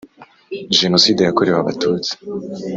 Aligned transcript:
Genoside 0.77 1.21
yakorewe 1.23 1.57
abatutsi 1.61 2.11